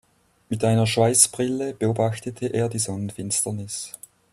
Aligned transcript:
Mit 0.49 0.63
einer 0.63 0.87
Schweißbrille 0.87 1.75
beobachtete 1.75 2.47
er 2.47 2.69
die 2.69 2.79
Sonnenfinsternis. 2.79 3.91